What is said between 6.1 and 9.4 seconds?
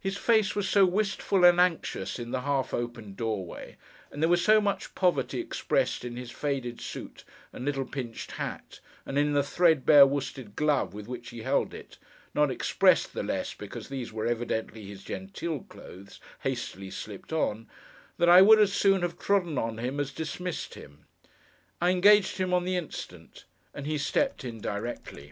his faded suit and little pinched hat, and in